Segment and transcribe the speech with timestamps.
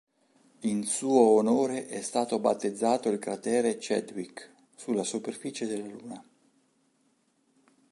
[0.61, 6.25] In suo onore è stato battezzato il cratere Chadwick, sulla superficie della Luna.